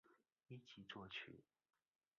[0.47, 1.43] 一级作曲。